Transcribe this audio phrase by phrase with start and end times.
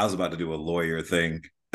[0.00, 1.42] I was about to do a lawyer thing.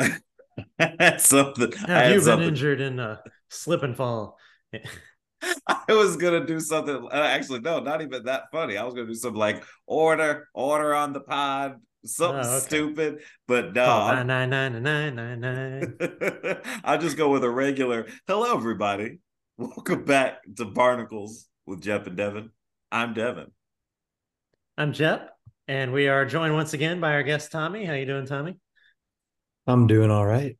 [1.18, 1.70] something.
[1.86, 2.48] Have you been something.
[2.48, 4.36] injured in a slip and fall?
[5.68, 7.06] I was gonna do something.
[7.08, 8.76] Uh, actually, no, not even that funny.
[8.76, 12.66] I was gonna do something like order, order on the pod, something oh, okay.
[12.66, 13.18] stupid.
[13.46, 15.96] But no, oh, nine, nine, nine, nine, nine.
[16.82, 18.08] I'll just go with a regular.
[18.26, 19.20] Hello, everybody.
[19.56, 22.50] Welcome back to Barnacles with Jep and Devin.
[22.90, 23.52] I'm Devin.
[24.76, 25.30] I'm Jep,
[25.68, 27.84] and we are joined once again by our guest Tommy.
[27.84, 28.56] How you doing, Tommy?
[29.66, 30.56] I'm doing all right.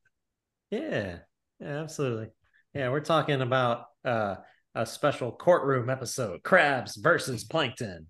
[0.71, 1.19] Yeah,
[1.61, 2.29] yeah, absolutely.
[2.75, 4.37] Yeah, we're talking about uh,
[4.75, 8.09] a special courtroom episode: Krabs versus plankton.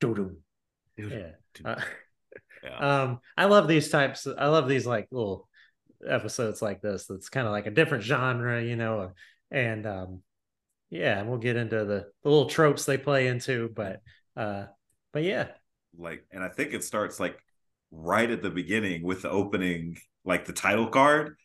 [0.00, 0.36] Doo-doo.
[0.96, 1.30] Yeah.
[1.64, 1.80] Uh,
[2.62, 3.02] yeah.
[3.02, 4.26] Um, I love these types.
[4.26, 5.48] I love these like little
[6.06, 7.06] episodes like this.
[7.06, 9.12] That's kind of like a different genre, you know.
[9.50, 10.22] And um,
[10.90, 14.00] yeah, we'll get into the, the little tropes they play into, but
[14.36, 14.66] uh,
[15.12, 15.48] but yeah,
[15.98, 17.38] like, and I think it starts like
[17.90, 21.36] right at the beginning with the opening, like the title card,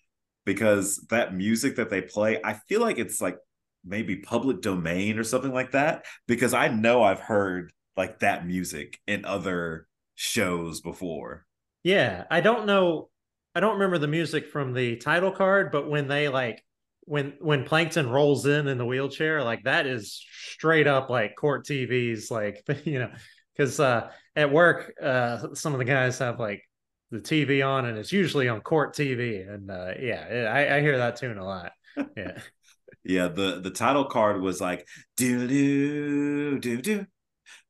[0.46, 3.38] because that music that they play, I feel like it's like
[3.86, 6.06] maybe public domain or something like that.
[6.28, 11.46] Because I know I've heard like that music in other shows before.
[11.84, 13.10] Yeah, I don't know.
[13.56, 16.64] I don't remember the music from the title card, but when they like
[17.02, 21.66] when when Plankton rolls in in the wheelchair, like that is straight up like court
[21.66, 23.12] TV's like you know
[23.56, 26.64] because uh, at work, uh, some of the guys have like
[27.12, 30.98] the TV on, and it's usually on court TV, and uh, yeah, I, I hear
[30.98, 31.72] that tune a lot.
[32.18, 32.40] Yeah.
[33.04, 37.06] yeah, the the title card was like do do do do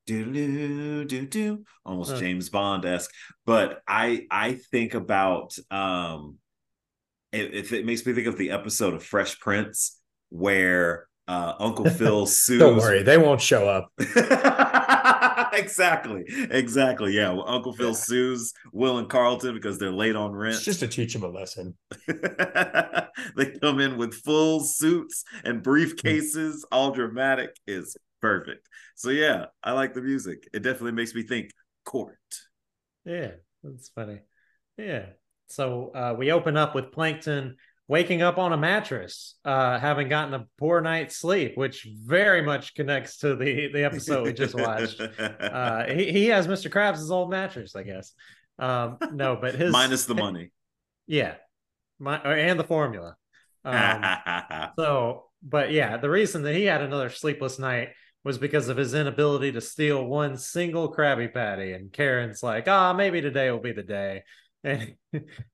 [0.05, 2.17] do do do do almost.
[2.17, 3.11] James Bond esque.
[3.45, 6.37] But I I think about um
[7.31, 11.85] if it, it makes me think of the episode of Fresh Prince where uh, Uncle
[11.89, 12.59] Phil sues.
[12.59, 13.91] Don't worry, they won't show up.
[15.53, 17.13] exactly, exactly.
[17.13, 17.93] Yeah, well, Uncle Phil yeah.
[17.93, 20.55] sues Will and Carlton because they're late on rent.
[20.55, 21.75] It's just to teach them a lesson.
[22.07, 27.55] they come in with full suits and briefcases, all dramatic.
[27.67, 28.67] Is perfect.
[28.95, 30.47] So yeah, I like the music.
[30.53, 31.51] It definitely makes me think
[31.85, 32.17] court.
[33.05, 33.31] Yeah,
[33.63, 34.19] that's funny.
[34.77, 35.07] Yeah.
[35.47, 37.57] So uh, we open up with Plankton
[37.87, 42.75] waking up on a mattress, uh, having gotten a poor night's sleep, which very much
[42.75, 45.01] connects to the the episode we just watched.
[45.19, 46.71] Uh, he he has Mr.
[46.71, 48.13] Krabs' old mattress, I guess.
[48.57, 50.51] Um, no, but his minus the money.
[51.05, 51.35] Yeah,
[51.99, 53.15] my and the formula.
[53.65, 54.03] Um,
[54.79, 57.89] so, but yeah, the reason that he had another sleepless night
[58.23, 61.73] was because of his inability to steal one single Krabby Patty.
[61.73, 64.23] And Karen's like, ah, oh, maybe today will be the day.
[64.63, 64.95] And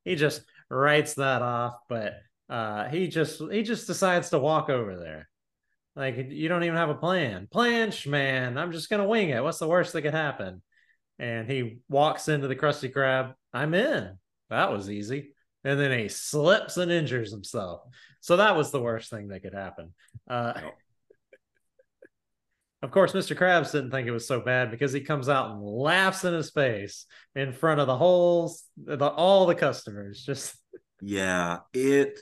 [0.05, 2.13] he just writes that off, but
[2.49, 5.29] uh, he just he just decides to walk over there.
[5.95, 7.47] Like you don't even have a plan.
[7.51, 8.57] Plan, man.
[8.57, 9.43] I'm just gonna wing it.
[9.43, 10.61] What's the worst that could happen?
[11.17, 13.33] And he walks into the Krusty Krab.
[13.53, 14.17] I'm in.
[14.49, 15.33] That was easy.
[15.63, 17.81] And then he slips and injures himself.
[18.21, 19.93] So that was the worst thing that could happen.
[20.29, 20.53] Uh,
[22.81, 23.37] of course, Mr.
[23.37, 26.49] Krabs didn't think it was so bad because he comes out and laughs in his
[26.49, 30.23] face in front of the whole, the, all the customers.
[30.23, 30.55] Just
[31.01, 32.21] yeah, it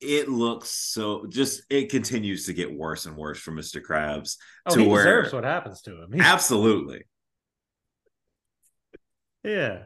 [0.00, 1.26] it looks so.
[1.28, 3.82] Just it continues to get worse and worse for Mr.
[3.82, 4.36] Krabs.
[4.64, 6.14] Oh, to he where, deserves what happens to him.
[6.20, 7.04] absolutely.
[9.44, 9.84] Yeah.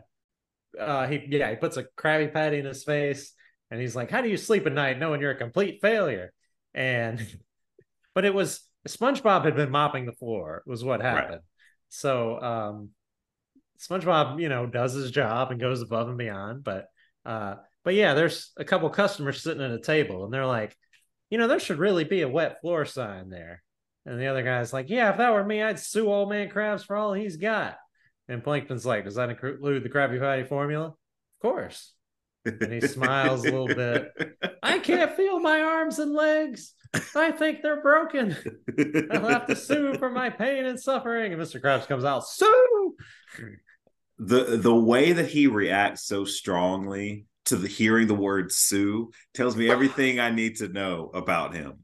[0.79, 3.33] Uh, he yeah he puts a Krabby Patty in his face
[3.71, 6.33] and he's like, "How do you sleep at night knowing you're a complete failure?"
[6.73, 7.25] And
[8.15, 11.31] but it was SpongeBob had been mopping the floor, was what happened.
[11.31, 11.41] Right.
[11.89, 12.91] So um,
[13.81, 16.65] SpongeBob, you know, does his job and goes above and beyond.
[16.65, 16.87] But
[17.25, 20.77] uh, but yeah, there's a couple customers sitting at a table and they're like,
[21.31, 23.63] you know, there should really be a wet floor sign there.
[24.07, 26.85] And the other guy's like, yeah, if that were me, I'd sue old man Krabs
[26.85, 27.77] for all he's got.
[28.29, 30.87] And Plankton's like, does that include the Krabby Patty formula?
[30.87, 30.95] Of
[31.43, 31.93] course.
[32.45, 34.13] And he smiles a little bit.
[34.63, 36.75] I can't feel my arms and legs.
[37.17, 38.37] I think they're broken.
[39.11, 41.33] I'll have to sue for my pain and suffering.
[41.33, 41.61] And Mr.
[41.61, 42.95] Krabs comes out, sue.
[44.19, 49.57] The the way that he reacts so strongly to the hearing the word sue tells
[49.57, 51.81] me everything I need to know about him.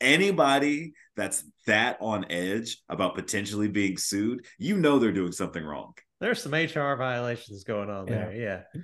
[0.00, 5.94] Anybody that's that on edge about potentially being sued, you know they're doing something wrong.
[6.20, 8.14] There's some HR violations going on yeah.
[8.14, 8.32] there.
[8.32, 8.80] Yeah.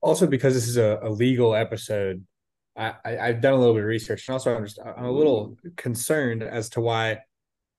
[0.00, 2.24] Also, because this is a, a legal episode,
[2.80, 5.10] I, I have done a little bit of research, and also I'm just I'm a
[5.10, 7.18] little concerned as to why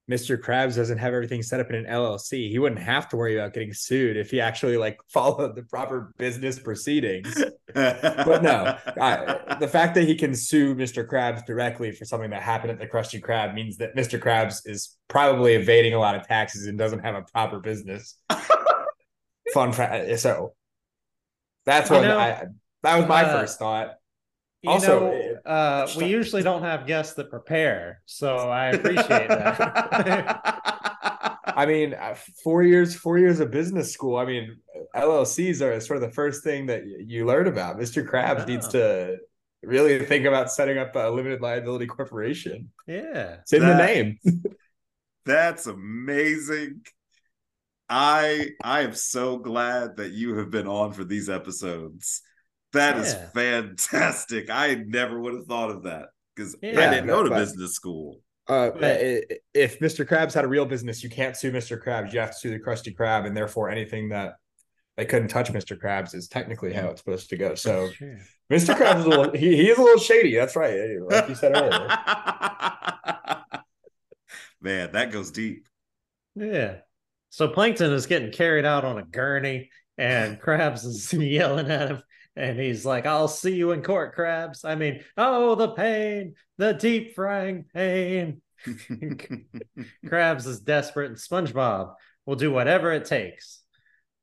[0.10, 0.38] Mr.
[0.38, 2.50] Krabs doesn't have everything set up in an LLC.
[2.50, 6.14] He wouldn't have to worry about getting sued if he actually like followed the proper
[6.18, 7.42] business proceedings.
[7.74, 11.08] but no, I, the fact that he can sue Mr.
[11.08, 14.20] Krabs directly for something that happened at the Krusty Krab means that Mr.
[14.20, 18.18] Krabs is probably evading a lot of taxes and doesn't have a proper business.
[19.54, 20.20] Fun fact.
[20.20, 20.54] So
[21.66, 22.46] That's what I.
[22.84, 23.96] That was my uh, first thought.
[24.62, 30.62] You Also, know, uh, we usually don't have guests that prepare, so I appreciate that.
[31.58, 34.18] I mean, uh, four years, four years of business school.
[34.18, 34.58] I mean,
[34.96, 37.78] LLCs are sort of the first thing that you learn about.
[37.78, 38.08] Mr.
[38.08, 38.72] Krabs needs Oh.
[38.72, 39.18] to
[39.64, 42.70] really think about setting up a limited liability corporation.
[42.88, 43.38] yeah.
[43.42, 44.20] It's in the name.
[45.26, 46.82] That's amazing.
[47.90, 52.22] I I am so glad that you have been on for these episodes.
[52.74, 53.28] That is Yeah.
[53.34, 54.50] fantastic.
[54.50, 58.22] I never would have thought of that because I didn't go to but- business school.
[58.48, 59.02] Uh, But-
[59.54, 60.06] if Mr.
[60.06, 61.82] Krabs had a real business, you can't sue Mr.
[61.82, 62.12] Krabs.
[62.14, 64.36] You have to sue the Krusty Krab, and therefore anything that
[64.98, 65.78] they couldn't touch Mr.
[65.80, 67.56] Krabs is technically how it's supposed to go.
[67.56, 68.18] So Sure.
[68.52, 68.76] Mr.
[68.76, 70.36] Krabs is a little he, he is a little shady.
[70.36, 71.88] That's right, like you said earlier.
[74.62, 75.68] Man, that goes deep.
[76.36, 76.78] Yeah.
[77.30, 82.04] So Plankton is getting carried out on a gurney, and Krabs is yelling at him,
[82.36, 86.74] and he's like, "I'll see you in court, Krabs." I mean, oh, the pain, the
[86.74, 88.42] deep frying pain.
[90.06, 91.96] Krabs is desperate, and SpongeBob
[92.26, 93.62] will do whatever it takes.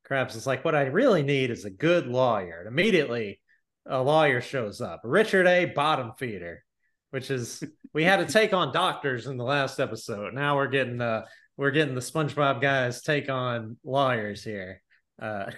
[0.09, 3.41] Krabs is like, "What I really need is a good lawyer." And immediately,
[3.85, 5.65] a lawyer shows up, Richard A.
[5.65, 6.63] Bottom Feeder,
[7.11, 7.63] which is
[7.93, 10.33] we had to take on doctors in the last episode.
[10.33, 11.25] Now we're getting uh
[11.57, 14.81] we're getting the SpongeBob guys take on lawyers here.
[15.21, 15.51] Uh,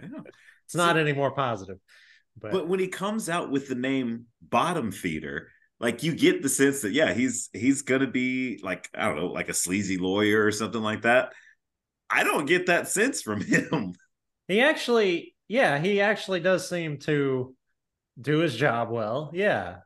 [0.00, 0.08] Yeah.
[0.66, 1.78] It's not any more positive,
[2.38, 5.48] but, But when he comes out with the name Bottom Feeder,
[5.80, 9.26] like you get the sense that yeah, he's he's gonna be like I don't know,
[9.28, 11.32] like a sleazy lawyer or something like that.
[12.10, 13.94] I don't get that sense from him.
[14.48, 17.54] he actually, yeah, he actually does seem to
[18.20, 19.30] do his job well.
[19.34, 19.78] Yeah,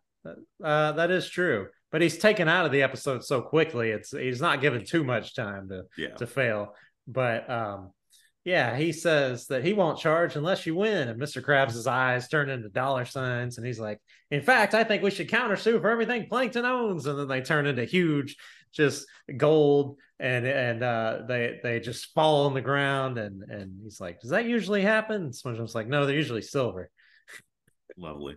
[0.63, 1.69] uh, that is true.
[1.91, 5.35] But he's taken out of the episode so quickly; it's he's not given too much
[5.35, 6.15] time to Yeah.
[6.17, 6.75] to fail.
[7.09, 7.91] But um,
[8.45, 11.09] yeah, he says that he won't charge unless you win.
[11.09, 11.43] And Mr.
[11.43, 13.99] Krabs' eyes turn into dollar signs, and he's like,
[14.31, 17.67] "In fact, I think we should countersue for everything Plankton owns." And then they turn
[17.67, 18.37] into huge,
[18.73, 19.07] just
[19.37, 23.19] gold, and and uh, they they just fall on the ground.
[23.19, 26.91] And and he's like, "Does that usually happen?" And SpongeBob's like, "No, they're usually silver,
[27.97, 28.37] Lovely.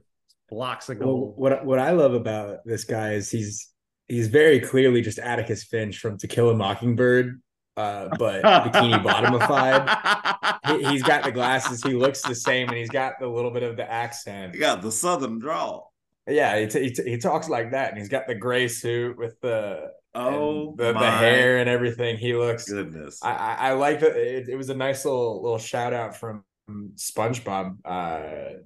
[0.50, 3.70] blocks of Well, gold." what what I love about this guy is he's
[4.08, 7.42] he's very clearly just Atticus Finch from To Kill a Mockingbird,
[7.78, 10.60] uh, but bikini bottomified.
[10.68, 11.84] He, he's got the glasses.
[11.84, 14.54] He looks the same, and he's got the little bit of the accent.
[14.54, 15.94] He got the southern drawl.
[16.28, 19.18] Yeah, he, t- he, t- he talks like that, and he's got the gray suit
[19.18, 22.18] with the Oh the, the hair and everything.
[22.18, 22.70] He looks.
[22.70, 23.20] goodness.
[23.24, 24.16] I I, I like that.
[24.16, 27.78] It, it was a nice little little shout out from SpongeBob.
[27.84, 28.60] Uh,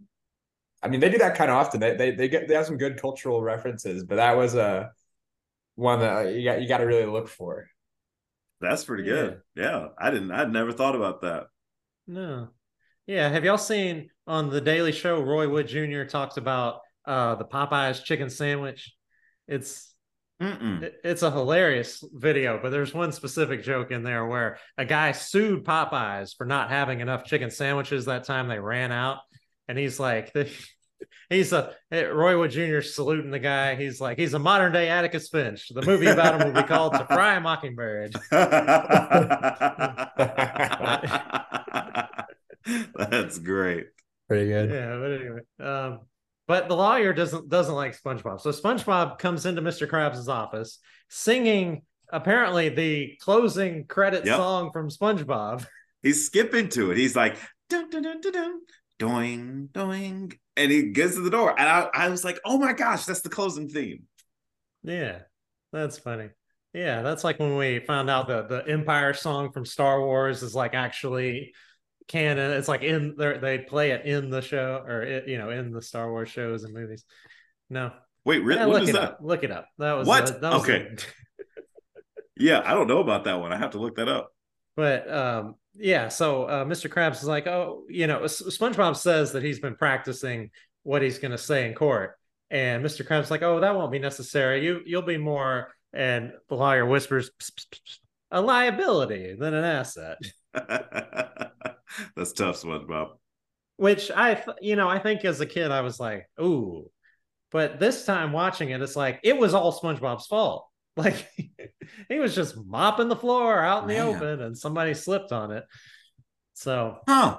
[0.83, 1.79] I mean, they do that kind of often.
[1.79, 4.91] They they they get they have some good cultural references, but that was a
[5.75, 7.67] one that you got you got to really look for.
[8.61, 9.41] That's pretty good.
[9.55, 9.89] Yeah.
[9.99, 11.47] I didn't I'd never thought about that.
[12.07, 12.49] No.
[13.05, 13.29] Yeah.
[13.29, 16.03] Have y'all seen on the Daily Show, Roy Wood Jr.
[16.03, 18.93] talks about uh, the Popeyes chicken sandwich?
[19.47, 19.93] It's
[20.83, 25.11] it- it's a hilarious video, but there's one specific joke in there where a guy
[25.11, 29.17] sued Popeyes for not having enough chicken sandwiches that time they ran out,
[29.67, 30.31] and he's like,
[31.29, 32.81] he's a Roy Wood Jr.
[32.81, 33.75] saluting the guy.
[33.75, 35.69] He's like, he's a modern day Atticus Finch.
[35.69, 38.15] The movie about him will be called To Fry a Mockingbird.
[42.97, 43.87] That's great.
[44.27, 44.69] Pretty good.
[44.69, 45.99] yeah but anyway um
[46.47, 51.83] but the lawyer doesn't doesn't like spongebob so spongebob comes into mr krabs' office singing
[52.11, 54.35] apparently the closing credit Yep.
[54.35, 55.65] song from spongebob
[56.03, 56.97] He's skipping to it.
[56.97, 57.37] He's like,
[57.69, 58.61] dun, dun, dun, dun, dun,
[58.99, 60.33] doing, doing.
[60.55, 61.57] And he gets to the door.
[61.57, 64.03] And I, I was like, oh my gosh, that's the closing theme.
[64.83, 65.19] yeah
[65.73, 66.29] that's funny
[66.73, 70.55] yeah that's like when we found out that the empire song from star wars is
[70.55, 71.53] like actually
[72.07, 75.49] canon it's like in there they play it in the show or it, you know
[75.49, 77.03] in the star wars shows and movies
[77.69, 77.91] no
[78.25, 78.59] Wait, really?
[78.59, 79.03] Yeah, what look is it that?
[79.03, 80.41] up look it up that was What?
[80.41, 80.95] that was Okay.
[82.35, 83.51] Yeah, I don't know about that one.
[83.51, 84.31] I have to look that up.
[84.75, 86.89] But um, yeah, so uh, Mr.
[86.89, 90.51] Krabs is like, oh, you know, SpongeBob says that he's been practicing
[90.83, 92.17] what he's going to say in court,
[92.49, 93.05] and Mr.
[93.07, 94.65] Krabs is like, oh, that won't be necessary.
[94.65, 97.97] You you'll be more, and the lawyer whispers, "Psst, psst, psst, psst,
[98.31, 100.17] a liability than an asset.
[100.53, 103.09] that's tough, SpongeBob.
[103.77, 106.89] Which I, th- you know, I think as a kid I was like, ooh,
[107.51, 110.67] but this time watching it, it's like it was all SpongeBob's fault.
[111.03, 111.27] Like
[112.09, 114.15] he was just mopping the floor out in the Man.
[114.15, 115.63] open, and somebody slipped on it.
[116.55, 117.37] So Huh.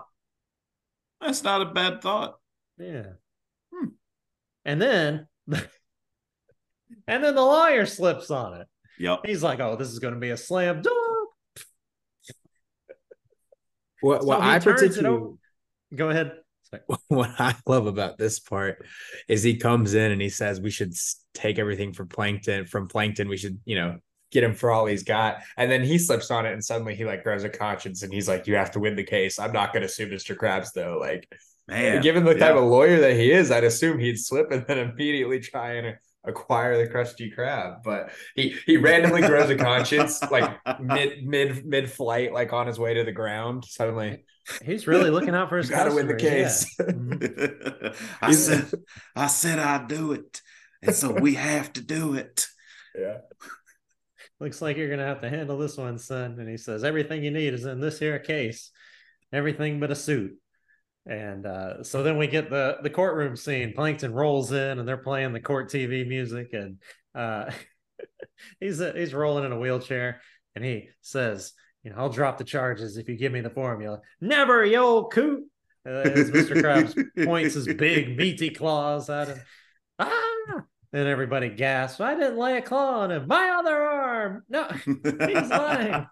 [1.21, 2.37] That's not a bad thought.
[2.79, 3.15] Yeah.
[3.75, 3.89] Hmm.
[4.65, 5.27] And then
[7.09, 8.69] and then the lawyer slips on it.
[9.01, 9.21] Yep.
[9.27, 10.97] He's like, "Oh, this is going to be a slam dunk."
[14.01, 15.35] What So what he I turns it particularly over-
[15.97, 16.33] Go ahead.
[17.09, 18.85] what I love about this part
[19.29, 20.95] is he comes in and he says we should
[21.35, 22.67] take everything from Plankton.
[22.67, 23.99] From Plankton, we should, you know,
[24.31, 25.43] get him for all he's got.
[25.57, 28.29] And then he slips on it, and suddenly he like grows a conscience, and he's
[28.29, 29.39] like, "You have to win the case.
[29.39, 30.37] I'm not going to sue Mr.
[30.37, 31.29] Krabs, though." Like,
[31.67, 32.49] man, given the yeah.
[32.49, 35.97] type of lawyer that he is, I'd assume he'd slip and then immediately try and
[36.29, 41.91] acquire the Krusty Krab But he he randomly grows a conscience like mid mid mid
[41.91, 43.65] flight, like on his way to the ground.
[43.65, 44.25] Suddenly,
[44.63, 45.71] he's really looking out for his.
[45.71, 46.75] Got to win the case.
[46.79, 46.87] Yeah.
[46.87, 48.05] Mm-hmm.
[48.25, 48.71] I said,
[49.17, 50.41] I said I'd do it,
[50.83, 52.47] and so we have to do it.
[52.97, 53.19] Yeah.
[54.41, 56.37] Looks like you're gonna have to handle this one, son.
[56.39, 58.71] And he says, everything you need is in this here case,
[59.33, 60.39] everything but a suit.
[61.09, 63.73] And uh, so then we get the the courtroom scene.
[63.75, 66.77] Plankton rolls in, and they're playing the court TV music, and
[67.15, 67.51] uh,
[68.61, 70.21] he's uh, he's rolling in a wheelchair,
[70.55, 74.01] and he says, "You know, I'll drop the charges if you give me the formula."
[74.21, 75.45] Never, you old coot.
[75.87, 76.61] Uh, as Mr.
[76.61, 79.41] Krabs points his big meaty claws at him.
[79.99, 80.65] Ah!
[80.93, 82.01] And everybody gasps.
[82.01, 83.27] I didn't lay a claw on him.
[83.27, 84.43] My other arm.
[84.51, 86.07] No, he's lying.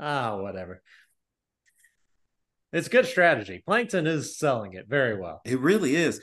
[0.00, 0.82] Ah, oh, whatever.
[2.72, 3.62] It's good strategy.
[3.66, 5.40] Plankton is selling it very well.
[5.44, 6.20] It really is.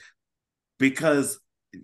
[0.79, 1.39] Because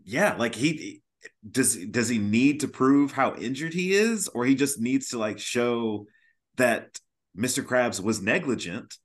[0.05, 1.01] yeah, like he
[1.49, 5.17] does does he need to prove how injured he is or he just needs to
[5.17, 6.05] like show
[6.57, 6.99] that
[7.37, 7.63] Mr.
[7.63, 8.95] Krabs was negligent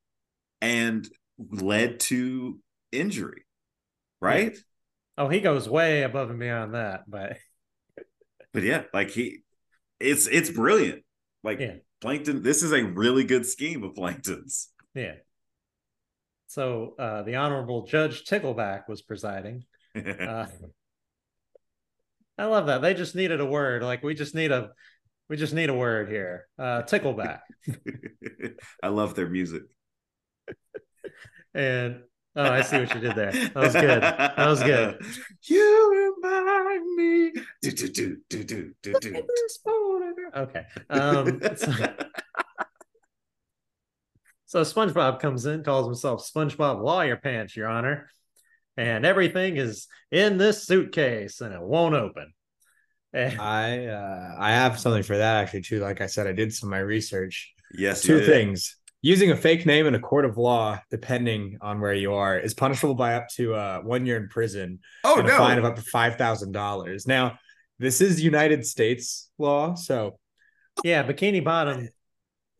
[0.60, 2.58] and led to
[2.92, 3.44] injury.
[4.20, 4.52] Right?
[4.52, 4.60] Yeah.
[5.16, 7.38] Oh, he goes way above and beyond that, but
[8.52, 9.40] but yeah, like he
[9.98, 11.02] it's it's brilliant.
[11.42, 11.76] Like yeah.
[12.00, 14.68] Plankton, this is a really good scheme of Plankton's.
[14.94, 15.14] Yeah.
[16.48, 19.64] So uh, the Honorable Judge Tickleback was presiding.
[19.96, 20.46] Uh,
[22.36, 22.82] I love that.
[22.82, 23.82] They just needed a word.
[23.82, 24.70] Like we just need a
[25.28, 26.46] we just need a word here.
[26.56, 27.40] Uh, tickleback.
[28.82, 29.62] I love their music.
[31.52, 32.02] and
[32.36, 33.32] oh, I see what you did there.
[33.32, 34.02] That was good.
[34.02, 35.04] That was good.
[35.48, 37.32] You remind me.
[37.62, 39.22] Do do do do do do do.
[40.36, 40.64] Okay.
[40.90, 41.72] Um, so,
[44.48, 48.10] so SpongeBob comes in, calls himself SpongeBob Lawyer Pants, Your Honor,
[48.78, 52.32] and everything is in this suitcase and it won't open.
[53.12, 53.38] And...
[53.38, 55.80] I uh, I have something for that actually too.
[55.80, 57.52] Like I said, I did some of my research.
[57.74, 58.74] Yes, two things.
[59.02, 62.54] Using a fake name in a court of law, depending on where you are, is
[62.54, 65.34] punishable by up to uh, one year in prison oh, and no.
[65.34, 67.06] a fine of up to five thousand dollars.
[67.06, 67.38] Now,
[67.78, 70.18] this is United States law, so
[70.84, 71.90] yeah, Bikini Bottom.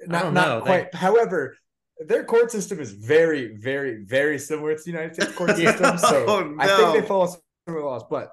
[0.07, 0.61] Not, not know.
[0.61, 0.93] quite.
[0.93, 0.99] They...
[0.99, 1.57] However,
[2.01, 5.99] their court system is very, very, very similar to the United States court system.
[5.99, 6.63] So oh, no.
[6.63, 7.35] I think they follow
[7.67, 8.05] similar laws.
[8.09, 8.31] But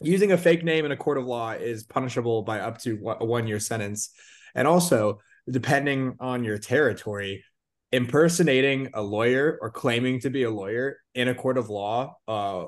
[0.00, 3.24] using a fake name in a court of law is punishable by up to a
[3.24, 4.10] one year sentence.
[4.54, 7.44] And also, depending on your territory,
[7.92, 12.66] impersonating a lawyer or claiming to be a lawyer in a court of law uh,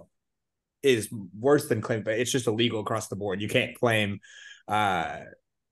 [0.83, 1.09] is
[1.39, 3.41] worse than claim, but it's just illegal across the board.
[3.41, 4.19] You can't claim
[4.67, 5.21] uh,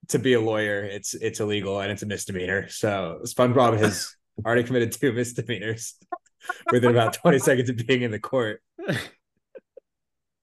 [0.09, 0.85] to be a lawyer.
[0.85, 2.69] It's it's illegal and it's a misdemeanor.
[2.69, 5.95] So SpongeBob has already committed two misdemeanors
[6.73, 8.63] within about 20 seconds of being in the court.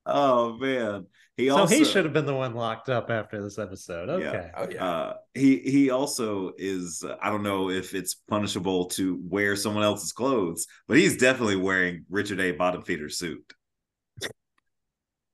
[0.06, 1.06] Oh man.
[1.36, 4.10] He so also, he should have been the one locked up after this episode.
[4.10, 4.24] Okay.
[4.24, 4.51] Yeah.
[4.56, 4.86] Oh, yeah.
[4.86, 7.03] Uh, he he also is.
[7.08, 11.58] Uh, I don't know if it's punishable to wear someone else's clothes, but he's definitely
[11.58, 12.53] wearing Richard A.
[12.53, 13.53] Bottom feeder's suit.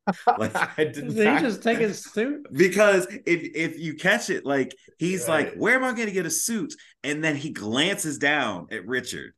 [0.37, 2.45] like I did, did he just take his suit?
[2.51, 5.45] Because if if you catch it, like he's right.
[5.47, 8.85] like, "Where am I going to get a suit?" And then he glances down at
[8.85, 9.33] Richard,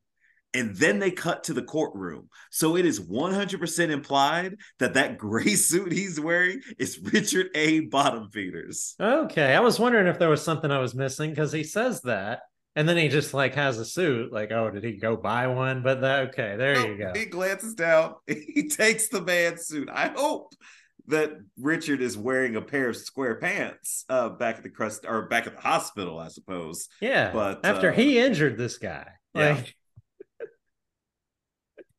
[0.54, 2.28] and then they cut to the courtroom.
[2.50, 7.48] So it is one hundred percent implied that that gray suit he's wearing is Richard
[7.54, 7.80] A.
[7.80, 8.94] Bottom feeders.
[8.98, 12.40] Okay, I was wondering if there was something I was missing because he says that.
[12.76, 15.82] And then he just like has a suit, like, oh, did he go buy one?
[15.82, 17.12] But that, okay, there nope, you go.
[17.14, 19.88] He glances down, he takes the man's suit.
[19.90, 20.54] I hope
[21.08, 25.22] that Richard is wearing a pair of square pants uh, back at the crust or
[25.22, 26.88] back at the hospital, I suppose.
[27.00, 27.32] Yeah.
[27.32, 29.06] But after uh, he injured this guy.
[29.34, 29.54] Yeah.
[29.54, 29.74] Like...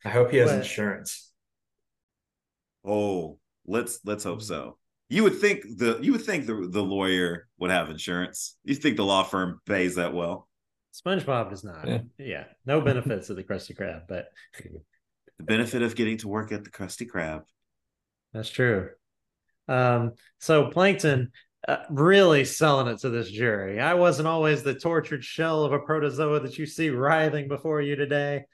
[0.05, 0.60] I hope he has but...
[0.60, 1.31] insurance.
[2.86, 4.77] Oh, let's let's hope so.
[5.10, 8.57] You would think the you would think the the lawyer would have insurance.
[8.63, 10.48] You think the law firm pays that well?
[11.06, 11.88] SpongeBob does not.
[11.88, 12.44] Yeah, yeah.
[12.66, 14.27] no benefits of the Krusty Krab, but
[15.38, 17.44] the benefit of getting to work at the Krusty Krab.
[18.34, 18.89] That's true.
[19.68, 21.32] Um, so Plankton
[21.68, 23.80] uh, really selling it to this jury.
[23.80, 27.96] I wasn't always the tortured shell of a protozoa that you see writhing before you
[27.96, 28.46] today.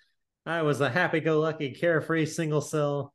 [0.46, 3.14] I was a happy-go-lucky, carefree single cell,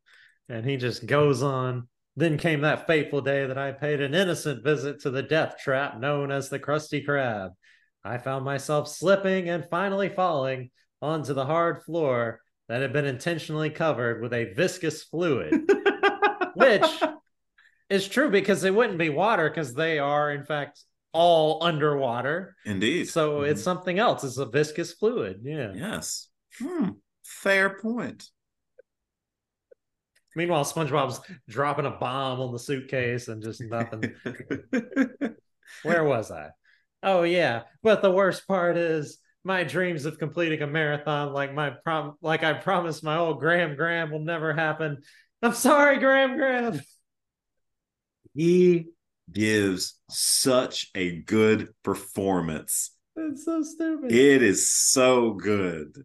[0.49, 1.89] and he just goes on.
[2.17, 6.01] Then came that fateful day that I paid an innocent visit to the death trap
[6.01, 7.51] known as the Krusty Krab.
[8.05, 10.71] I found myself slipping and finally falling
[11.03, 15.71] onto the hard floor that had been intentionally covered with a viscous fluid,
[16.55, 17.03] which
[17.91, 22.57] is true because it wouldn't be water because they are, in fact, all underwater.
[22.65, 23.09] Indeed.
[23.09, 24.25] So it's something else.
[24.25, 25.41] It's a viscous fluid.
[25.43, 25.73] Yeah.
[25.75, 26.29] Yes.
[26.59, 26.91] Hmm.
[27.25, 28.29] Fair point.
[30.37, 34.15] Meanwhile, SpongeBob's dropping a bomb on the suitcase and just nothing.
[35.83, 36.51] Where was I?
[37.03, 41.71] Oh yeah, but the worst part is my dreams of completing a marathon, like my
[41.71, 44.99] prom, like I promised my old Gram Gram, will never happen.
[45.43, 46.81] I'm sorry, Gram Gram.
[48.35, 48.89] he
[49.31, 52.91] gives such a good performance.
[53.17, 54.13] It's so stupid.
[54.13, 55.97] It is so good.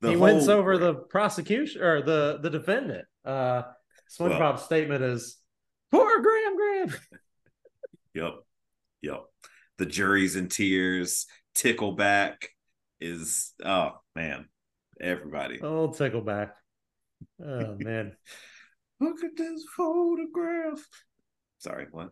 [0.00, 0.24] The he whole...
[0.24, 3.06] wins over the prosecution or the the defendant.
[3.24, 3.62] Uh
[4.10, 5.38] SpongeBob's well, statement is
[5.90, 6.94] poor Gram Gram.
[8.14, 8.34] yep.
[9.02, 9.24] Yep.
[9.78, 11.26] The jury's in tears.
[11.54, 12.36] Tickleback
[13.00, 14.48] is oh man.
[15.00, 15.60] Everybody.
[15.60, 16.50] Oh, Tickleback.
[17.44, 18.12] Oh man.
[19.00, 20.86] Look at this photograph.
[21.58, 22.10] Sorry, what?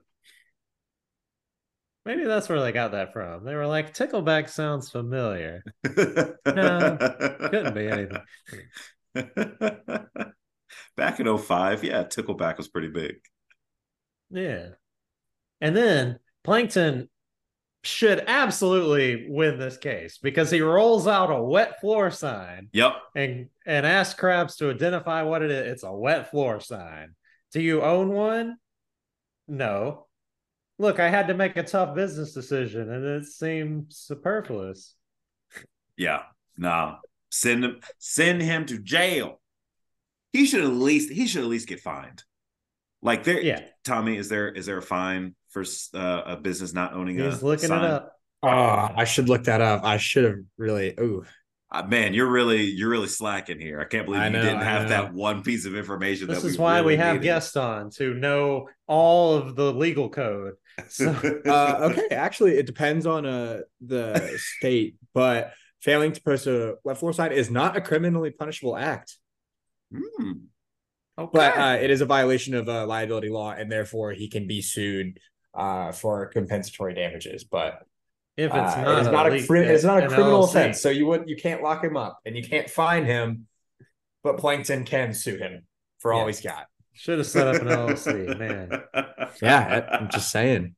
[2.04, 3.44] Maybe that's where they got that from.
[3.44, 5.62] They were like, Tickleback sounds familiar.
[5.84, 6.98] no,
[7.50, 8.22] couldn't be anything.
[10.96, 13.16] Back in 05, yeah, Tickleback was pretty big.
[14.30, 14.70] Yeah.
[15.60, 17.08] And then Plankton
[17.84, 22.68] should absolutely win this case because he rolls out a wet floor sign.
[22.72, 22.94] Yep.
[23.16, 25.72] And and asks Krabs to identify what it is.
[25.72, 27.14] It's a wet floor sign.
[27.52, 28.56] Do you own one?
[29.48, 30.06] No.
[30.78, 34.94] Look, I had to make a tough business decision and it seemed superfluous.
[35.96, 36.22] Yeah.
[36.56, 36.96] No.
[37.30, 39.40] Send him send him to jail.
[40.32, 42.22] He should at least he should at least get fined.
[43.02, 43.62] Like there yeah.
[43.84, 47.46] Tommy, is there is there a fine for uh, a business not owning He's a
[47.46, 47.84] looking sign?
[47.84, 48.16] it up.
[48.42, 49.84] Oh, I should look that up.
[49.84, 50.94] I should have really.
[50.98, 51.24] Ooh,
[51.72, 53.80] uh, man, you're really you're really slacking here.
[53.80, 56.28] I can't believe I you know, didn't have that one piece of information.
[56.28, 57.24] This is why really we have needed.
[57.24, 60.54] guests on to know all of the legal code.
[60.88, 61.10] So.
[61.46, 66.96] uh, okay, actually, it depends on uh, the state, but failing to post a wet
[66.96, 69.18] floor sign is not a criminally punishable act.
[69.94, 70.32] Hmm.
[71.18, 71.30] Okay.
[71.30, 74.62] But uh, it is a violation of uh, liability law, and therefore he can be
[74.62, 75.18] sued
[75.54, 77.44] uh, for compensatory damages.
[77.44, 77.82] But
[78.36, 80.50] if it's uh, not, it's not a, cri- it's not a criminal LLC.
[80.50, 83.46] offense, so you would you can't lock him up and you can't fine him,
[84.22, 85.66] but Plankton can sue him
[85.98, 86.20] for yeah.
[86.20, 86.66] all he's got.
[86.94, 88.70] Should have set up an LLC, man.
[89.40, 90.74] Yeah, I'm just saying.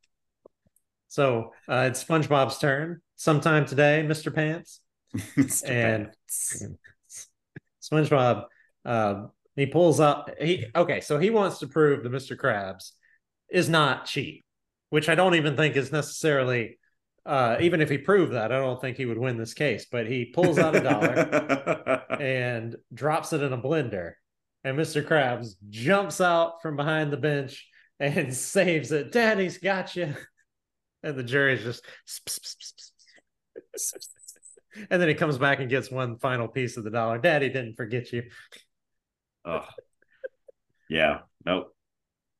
[1.08, 4.34] So uh, it's SpongeBob's turn sometime today, Mr.
[4.34, 4.80] Pants.
[5.36, 5.68] Mr.
[5.68, 7.28] and Pants.
[7.82, 8.46] SpongeBob,
[8.84, 10.30] uh, he pulls up.
[10.40, 12.36] He okay, so he wants to prove that Mr.
[12.36, 12.92] Krabs
[13.50, 14.43] is not cheap,
[14.94, 16.78] which I don't even think is necessarily
[17.26, 19.86] uh, even if he proved that, I don't think he would win this case.
[19.90, 24.12] But he pulls out a dollar and drops it in a blender.
[24.62, 25.04] And Mr.
[25.04, 29.10] Krabs jumps out from behind the bench and saves it.
[29.10, 30.14] Daddy's got you.
[31.02, 31.84] And the jury's just.
[34.90, 37.18] and then he comes back and gets one final piece of the dollar.
[37.18, 38.22] Daddy didn't forget you.
[39.44, 39.66] Oh,
[40.88, 41.22] yeah.
[41.44, 41.74] Nope.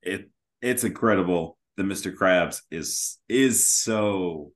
[0.03, 0.31] It
[0.63, 2.15] it's incredible that Mr.
[2.15, 4.53] Krabs is is so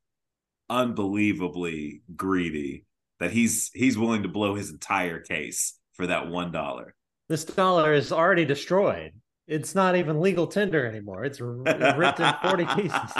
[0.71, 2.85] unbelievably greedy
[3.21, 6.95] that he's he's willing to blow his entire case for that one dollar.
[7.29, 9.13] This dollar is already destroyed.
[9.47, 11.25] It's not even legal tender anymore.
[11.25, 13.11] It's ripped in forty pieces.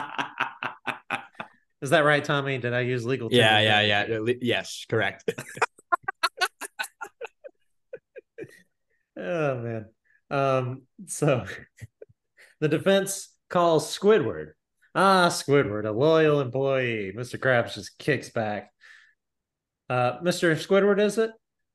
[1.81, 2.59] Is that right, Tommy?
[2.59, 3.29] Did I use legal?
[3.31, 4.33] Yeah, yeah, yeah.
[4.41, 5.31] Yes, correct.
[9.17, 9.87] oh man.
[10.31, 11.45] Um, so
[12.61, 14.53] the defense calls Squidward
[14.95, 17.13] Ah, Squidward, a loyal employee.
[17.17, 17.39] Mr.
[17.39, 18.73] Krabs just kicks back.
[19.89, 20.55] Uh, Mr.
[20.57, 21.31] Squidward, is it?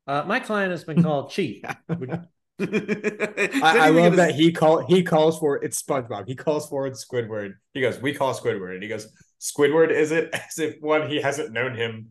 [0.05, 1.65] Uh, my client has been called cheap.
[1.65, 2.27] I,
[2.59, 6.27] I love that he call he calls for it's SpongeBob.
[6.27, 7.53] He calls for Squidward.
[7.73, 9.07] He goes, "We call Squidward," and he goes,
[9.39, 12.09] "Squidward, is it?" As if one, he hasn't known him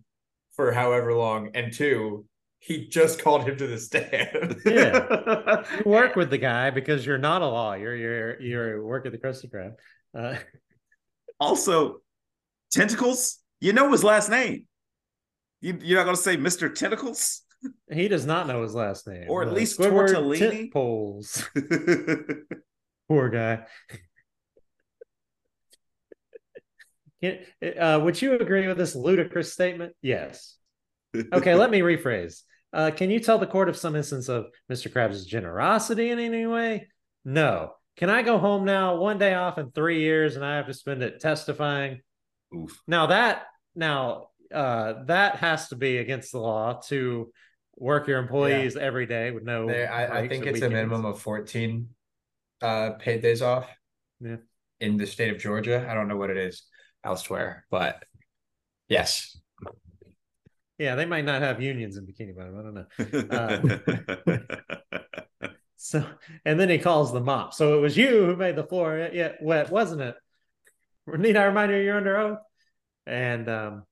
[0.57, 2.25] for however long, and two,
[2.63, 4.61] he just called him to the stand.
[4.65, 7.95] yeah, you work with the guy because you're not a lawyer.
[7.95, 9.73] You're you're you work at the Krusty Krab.
[10.17, 10.39] Uh,
[11.41, 11.97] also,
[12.71, 14.67] Tentacles, you know his last name.
[15.61, 16.73] You, you're not going to say Mr.
[16.73, 17.43] Tentacles?
[17.91, 19.27] He does not know his last name.
[19.29, 20.73] Or at uh, least Tortellini.
[20.73, 21.49] Poles.
[23.09, 23.65] Poor guy.
[27.81, 29.95] uh, would you agree with this ludicrous statement?
[30.01, 30.57] Yes.
[31.33, 32.43] Okay, let me rephrase.
[32.73, 34.91] Uh, can you tell the court of some instance of Mr.
[34.91, 36.89] Krabs' generosity in any way?
[37.25, 37.73] No.
[37.97, 40.75] Can I go home now, one day off in three years, and I have to
[40.75, 42.01] spend it testifying?
[42.55, 42.81] Oof.
[42.87, 47.33] Now that now uh, that has to be against the law to
[47.77, 49.67] work your employees every day with no.
[49.67, 51.89] There, I, I think it's a minimum of 14
[52.61, 53.69] uh paid days off.
[54.21, 54.37] Yeah.
[54.81, 55.87] In the state of Georgia.
[55.89, 56.65] I don't know what it is
[57.05, 58.05] elsewhere, but
[58.89, 59.37] yes.
[60.83, 62.59] Yeah, they might not have unions in Bikini Bottom.
[62.59, 64.39] I don't know.
[65.85, 66.07] So,
[66.45, 67.53] and then he calls the mop.
[67.55, 70.15] So it was you who made the floor yet wet, wasn't it?
[71.09, 72.39] Need I remind you you're under oath?
[73.05, 73.83] And um,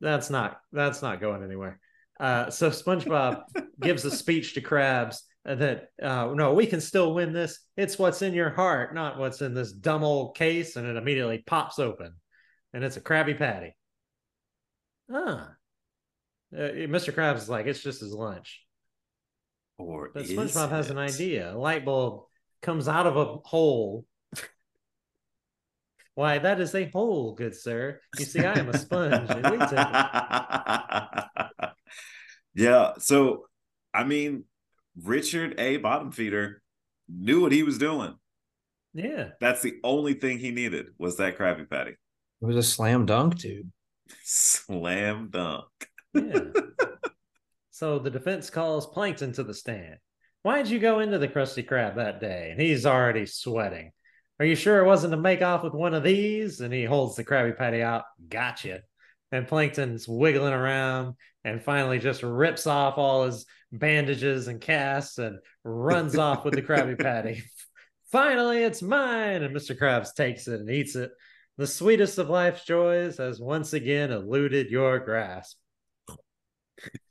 [0.00, 1.80] that's not that's not going anywhere.
[2.20, 3.42] Uh, so SpongeBob
[3.80, 7.58] gives a speech to Krabs that uh, no, we can still win this.
[7.76, 10.76] It's what's in your heart, not what's in this dumb old case.
[10.76, 12.14] And it immediately pops open,
[12.72, 13.74] and it's a Krabby Patty.
[15.12, 15.50] Ah,
[16.56, 17.12] uh, Mr.
[17.12, 18.64] Krabs is like, it's just his lunch.
[19.78, 21.52] or But SpongeBob has an idea.
[21.52, 22.24] A light bulb
[22.62, 24.04] comes out of a hole.
[26.14, 28.00] Why, that is a hole, good sir.
[28.18, 29.28] You see, I am a sponge.
[29.30, 31.70] and we take it.
[32.54, 32.92] yeah.
[32.98, 33.46] So,
[33.92, 34.44] I mean,
[35.02, 35.78] Richard A.
[35.78, 36.62] Bottom Feeder
[37.08, 38.14] knew what he was doing.
[38.92, 39.30] Yeah.
[39.40, 41.90] That's the only thing he needed was that Krabby Patty.
[41.90, 43.72] It was a slam dunk, dude.
[44.22, 45.64] Slam dunk.
[46.14, 46.40] Yeah.
[47.70, 49.96] so the defense calls Plankton to the stand.
[50.42, 52.50] Why'd you go into the Krusty Krab that day?
[52.50, 53.92] And he's already sweating.
[54.38, 56.60] Are you sure it wasn't to make off with one of these?
[56.60, 58.04] And he holds the Krabby Patty out.
[58.28, 58.80] Gotcha.
[59.32, 65.38] And Plankton's wiggling around and finally just rips off all his bandages and casts and
[65.62, 67.42] runs off with the Krabby Patty.
[68.12, 69.42] finally, it's mine.
[69.42, 69.78] And Mr.
[69.78, 71.10] Krabs takes it and eats it.
[71.56, 75.56] The sweetest of life's joys has once again eluded your grasp.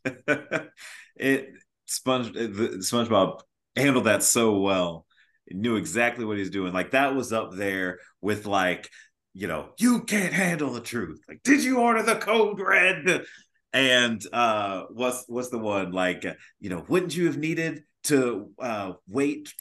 [1.16, 1.50] it
[1.86, 3.42] Sponge the SpongeBob
[3.76, 5.06] handled that so well.
[5.50, 6.74] Knew exactly what he's doing.
[6.74, 8.90] Like that was up there with like,
[9.34, 11.22] you know, you can't handle the truth.
[11.28, 13.26] Like, did you order the code red?
[13.74, 16.26] And uh what's what's the one like?
[16.60, 19.54] You know, wouldn't you have needed to uh wait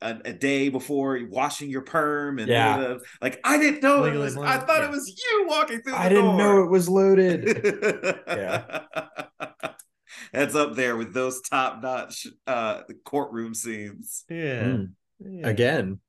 [0.00, 2.76] a, a day before washing your perm and Yeah.
[2.76, 3.00] da- da- da.
[3.20, 4.86] like I didn't know it Legally was I thought yeah.
[4.86, 8.20] it was you walking through the I didn't know it was loaded.
[8.26, 8.80] Yeah.
[10.32, 14.24] That's up there with those top notch uh courtroom scenes.
[14.28, 14.62] Yeah.
[14.62, 14.92] Mm.
[15.18, 15.48] Yeah.
[15.48, 16.00] Again,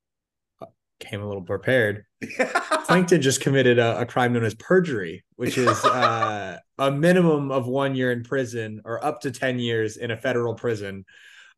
[1.02, 2.06] came a little prepared.
[2.86, 7.68] Plankton just committed a, a crime known as perjury, which is uh, a minimum of
[7.68, 11.04] one year in prison or up to 10 years in a federal prison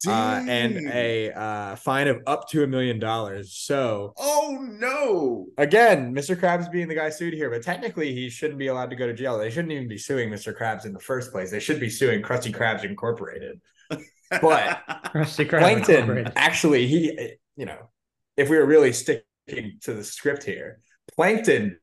[0.07, 3.53] uh, and a uh, fine of up to a million dollars.
[3.55, 5.47] So, Oh no.
[5.57, 6.35] again, Mr.
[6.35, 9.13] Krabs being the guy sued here, but technically he shouldn't be allowed to go to
[9.13, 9.37] jail.
[9.37, 10.57] They shouldn't even be suing Mr.
[10.57, 11.51] Krabs in the first place.
[11.51, 13.59] They should be suing Krusty Krabs Incorporated.
[13.89, 14.81] But
[15.13, 16.33] Krusty Krab Plankton Incorporated.
[16.35, 17.89] actually he you know
[18.35, 20.79] if we were really sticking to the script here
[21.15, 21.77] plankton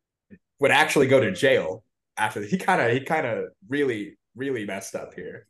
[0.58, 1.84] would actually go to jail
[2.16, 5.46] after he kind of he kind of really really messed up here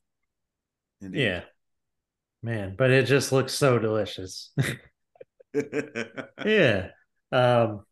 [1.01, 1.23] Indeed.
[1.23, 1.41] Yeah.
[2.43, 4.53] Man, but it just looks so delicious.
[6.45, 6.89] yeah.
[7.33, 7.85] Um,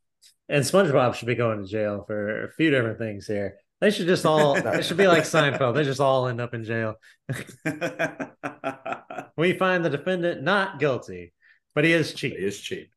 [0.48, 3.56] and SpongeBob should be going to jail for a few different things here.
[3.80, 5.74] They should just all, it should be like Seinfeld.
[5.74, 6.94] They just all end up in jail.
[9.38, 11.32] We find the defendant not guilty,
[11.72, 12.36] but he is cheap.
[12.36, 12.90] he is cheap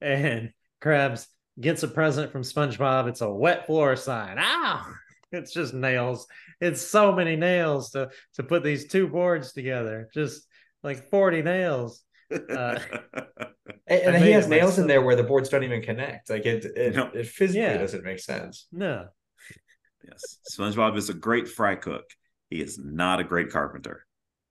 [0.00, 0.50] And
[0.82, 1.26] Krabs
[1.60, 3.08] gets a present from SpongeBob.
[3.08, 4.38] It's a wet floor sign.
[4.38, 4.86] Ow!
[5.32, 6.26] It's just nails.
[6.62, 10.08] It's so many nails to to put these two boards together.
[10.14, 10.46] Just
[10.82, 12.02] like 40 nails.
[12.32, 12.78] Uh,
[13.86, 16.64] and, and he has nails in there where the boards don't even connect like it
[16.64, 17.10] it, No.
[17.12, 17.76] it physically Yeah.
[17.76, 19.08] doesn't make sense No.
[20.02, 20.38] yes.
[20.50, 22.04] SpongeBob is a great fry cook.
[22.48, 24.06] He is not a great carpenter.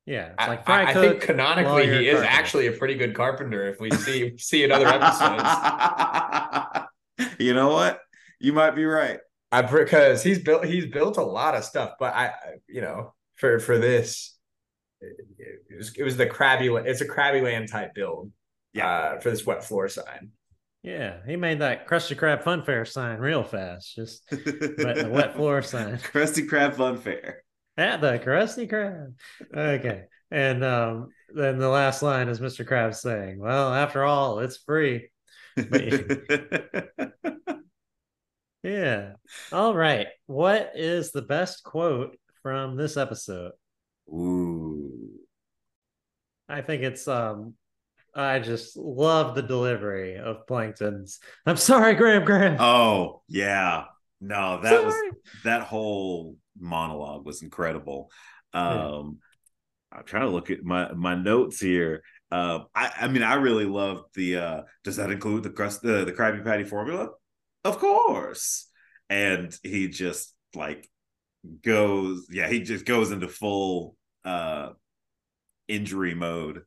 [0.05, 0.33] Yeah.
[0.37, 1.03] I, like I- fry I cook.
[1.03, 2.37] think canonically he is carpenter.
[2.39, 5.43] actually a pretty good carpenter if we see see in other episodes
[7.39, 7.99] you know what?
[8.39, 9.19] You might be right.
[9.51, 12.33] I because he's built he's built a lot of stuff, but I, I
[12.67, 14.37] you know for for this
[15.01, 15.17] it,
[15.69, 18.31] it was it was the crabby it's a Krabby Land type build
[18.73, 18.87] Yeah.
[18.87, 20.29] uh, for this wet floor sign.
[20.83, 21.17] Yeah.
[21.27, 23.95] He made that Krusty Krab Fun Fair sign real fast.
[23.95, 24.43] Just but
[24.95, 25.97] the wet floor sign.
[25.97, 27.43] Krusty Krab Fun Fair.
[27.77, 29.13] At the Krusty Krab.
[29.55, 30.03] Okay.
[30.31, 32.65] And um, then the last line is Mr.
[32.67, 35.09] Krabs saying, Well, after all, it's free.
[38.63, 39.13] Yeah.
[39.51, 40.07] All right.
[40.27, 43.53] What is the best quote from this episode?
[44.09, 44.70] Ooh.
[46.51, 47.55] I think it's um
[48.13, 51.19] I just love the delivery of Plankton's.
[51.45, 52.57] I'm sorry, Gram Gram.
[52.59, 53.85] Oh, yeah.
[54.19, 54.95] No, that was
[55.45, 58.11] that whole monologue was incredible.
[58.53, 58.87] Yeah.
[58.87, 59.19] Um
[59.91, 62.03] I'm trying to look at my my notes here.
[62.31, 64.37] Uh, I, I mean, I really loved the.
[64.37, 67.09] Uh, does that include the crust, the the Krabby Patty formula?
[67.65, 68.69] Of course.
[69.09, 70.89] And he just like
[71.61, 74.69] goes, yeah, he just goes into full uh
[75.71, 76.62] injury mode.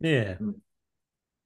[0.00, 0.36] Yeah.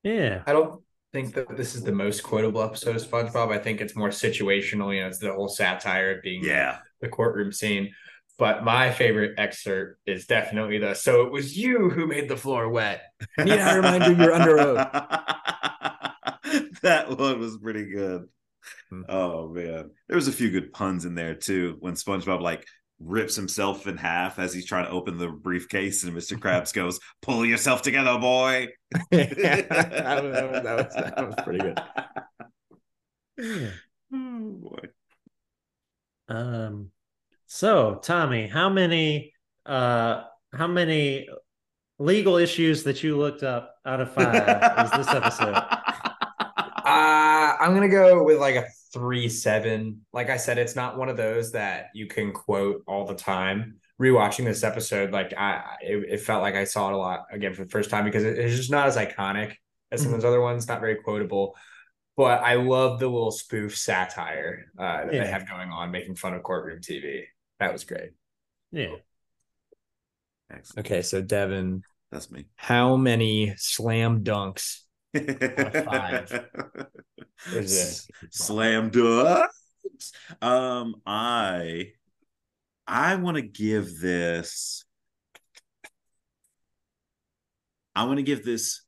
[0.02, 0.42] Yeah.
[0.46, 3.52] I don't think that this is the most quotable episode of SpongeBob.
[3.52, 4.94] I think it's more situational.
[4.94, 6.78] You know, it's the whole satire of being Yeah.
[7.00, 7.92] the courtroom scene.
[8.38, 12.68] But my favorite excerpt is definitely the "So it was you who made the floor
[12.68, 13.02] wet."
[13.38, 14.76] Need I remind you, you're under oath.
[16.82, 18.28] that one was pretty good.
[18.90, 19.02] Hmm.
[19.08, 21.76] Oh man, there was a few good puns in there too.
[21.80, 22.66] When SpongeBob like
[22.98, 26.38] rips himself in half as he's trying to open the briefcase, and Mr.
[26.38, 28.68] Krabs goes, "Pull yourself together, boy."
[29.10, 31.80] that, was, that, was, that, was, that was pretty good.
[33.38, 33.70] Yeah.
[34.14, 34.88] Oh boy.
[36.28, 36.92] Um,
[37.46, 39.32] so Tommy, how many
[39.66, 41.28] uh how many
[41.98, 45.56] legal issues that you looked up out of five is this episode?
[47.66, 50.02] I'm gonna go with like a three seven.
[50.12, 53.78] Like I said, it's not one of those that you can quote all the time.
[54.00, 57.54] Rewatching this episode, like I, it, it felt like I saw it a lot again
[57.54, 59.54] for the first time because it, it's just not as iconic
[59.90, 60.68] as some of those other ones.
[60.68, 61.56] Not very quotable,
[62.16, 65.24] but I love the little spoof satire uh, that Yeah.
[65.24, 67.22] they have going on, making fun of courtroom TV.
[67.58, 68.10] That was great.
[68.70, 68.96] Yeah.
[70.50, 70.86] Excellent.
[70.86, 72.46] Okay, so Devin, That's me.
[72.54, 74.80] how many slam dunks
[75.14, 76.48] five.
[78.30, 80.12] Slam dunks.
[80.42, 81.92] Um, I
[82.86, 84.84] I want to give this.
[87.94, 88.82] I want to give this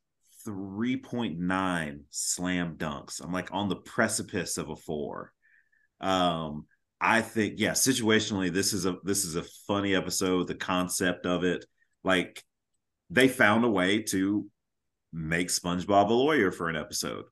[0.47, 3.21] 3.9 slam dunks.
[3.23, 5.31] I'm like on the precipice of a four.
[5.99, 6.65] Um,
[7.01, 10.47] I think, yeah, situationally, this is a this is a funny episode.
[10.47, 11.65] The concept of it,
[12.03, 12.43] like
[13.09, 14.47] they found a way to
[15.11, 17.25] make SpongeBob a lawyer for an episode.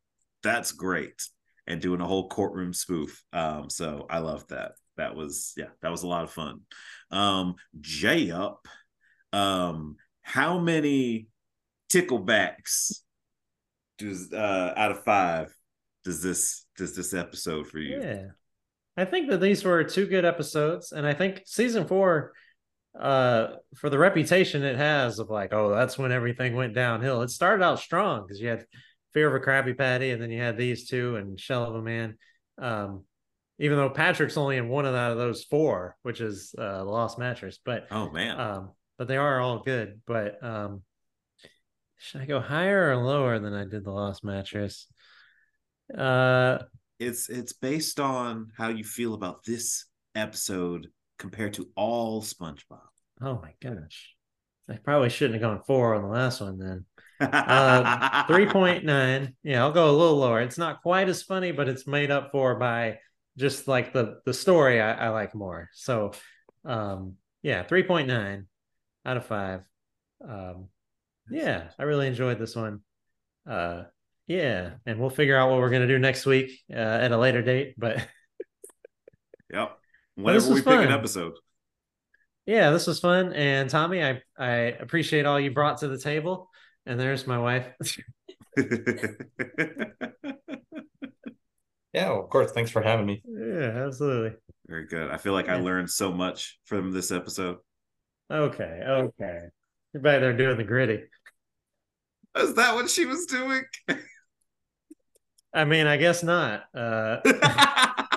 [0.44, 1.22] That's great.
[1.68, 3.24] And doing a whole courtroom spoof.
[3.34, 4.74] Um, so I love that.
[4.96, 6.62] That was yeah, that was a lot of fun.
[7.12, 8.68] Um, J up.
[9.34, 11.28] Um, how many
[11.92, 13.02] ticklebacks
[13.98, 15.54] does uh out of five
[16.04, 18.00] does this does this episode for you?
[18.02, 18.28] Yeah.
[18.96, 22.34] I think that these were two good episodes, and I think season four,
[23.00, 27.22] uh, for the reputation it has of like, oh, that's when everything went downhill.
[27.22, 28.66] It started out strong because you had
[29.14, 31.82] Fear of a Krabby Patty, and then you had these two and Shell of a
[31.82, 32.18] Man.
[32.60, 33.04] Um,
[33.60, 36.84] even though Patrick's only in one of out of those four, which is uh, the
[36.84, 38.40] Lost Mattress, but Oh man.
[38.40, 40.02] um, but they are all good.
[40.06, 40.84] But um,
[41.98, 44.88] should I go higher or lower than I did the Lost Mattress?
[45.98, 46.60] Uh,
[47.00, 52.80] it's it's based on how you feel about this episode compared to all SpongeBob.
[53.22, 54.14] Oh my gosh.
[54.70, 56.86] I probably shouldn't have gone four on the last one then.
[57.20, 59.34] Uh, 3.9.
[59.42, 60.40] Yeah, I'll go a little lower.
[60.40, 63.00] It's not quite as funny, but it's made up for by
[63.38, 65.70] just like the the story I, I like more.
[65.74, 66.12] So
[66.64, 68.46] um yeah, 3.9
[69.06, 69.64] out of five.
[70.28, 70.68] Um
[71.32, 72.82] yeah, I really enjoyed this one.
[73.50, 73.86] Uh
[74.28, 77.42] yeah, and we'll figure out what we're gonna do next week uh, at a later
[77.42, 77.74] date.
[77.80, 78.08] But
[79.54, 79.80] Yep.
[80.18, 80.92] This Whenever we was pick an fun.
[80.92, 81.34] episode.
[82.46, 83.34] yeah, this was fun.
[83.34, 86.50] And Tommy, I I appreciate all you brought to the table.
[86.86, 87.68] And there's my wife.
[91.94, 92.52] Yeah, well, of course.
[92.52, 93.24] Thanks for having me.
[93.28, 94.38] yeah, absolutely.
[94.68, 95.10] Very good.
[95.10, 97.58] I feel like I learned so much from this episode.
[98.32, 99.40] Okay, okay.
[99.94, 101.06] You're back there doing the griddy.
[102.38, 103.64] Is that what she was doing?
[105.54, 106.66] I mean, I guess not.
[106.76, 107.18] Uh,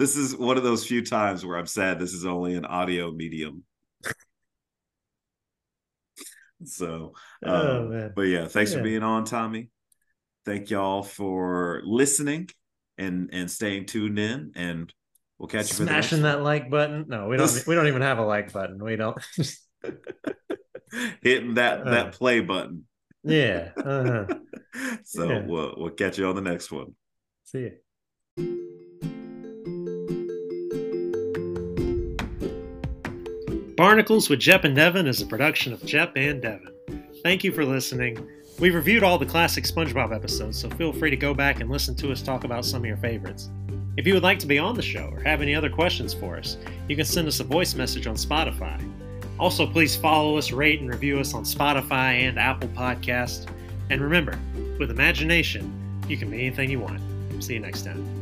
[0.00, 3.12] this is one of those few times where I'm sad this is only an audio
[3.12, 3.64] medium.
[6.64, 7.12] so,
[7.44, 8.12] oh um, man.
[8.16, 8.78] but yeah, thanks Yeah.
[8.78, 9.68] for being on, Tommy.
[10.46, 12.48] Thank y'all for listening
[12.96, 14.90] and and staying tuned in, and
[15.38, 17.04] we'll catch you next Smashing that like button.
[17.08, 17.64] No, we don't.
[17.66, 18.82] we don't even have a like button.
[18.82, 19.18] We don't.
[21.22, 21.90] hitting that Uh.
[21.90, 22.86] that play button.
[23.22, 23.72] yeah.
[23.76, 24.24] Uh-huh.
[25.04, 25.44] so Yeah.
[25.46, 26.94] we'll we'll catch you on the next one.
[27.44, 27.68] See
[28.38, 28.69] you.
[33.80, 36.68] Barnacles with Jep and Devin is a production of Jep and Devin.
[37.22, 38.28] Thank you for listening.
[38.58, 41.94] We've reviewed all the classic SpongeBob episodes, so feel free to go back and listen
[41.94, 43.48] to us talk about some of your favorites.
[43.96, 46.36] If you would like to be on the show or have any other questions for
[46.36, 46.58] us,
[46.90, 48.78] you can send us a voice message on Spotify.
[49.38, 53.50] Also, please follow us, rate, and review us on Spotify and Apple Podcasts.
[53.88, 54.38] And remember,
[54.78, 57.00] with imagination, you can be anything you want.
[57.42, 58.19] See you next time.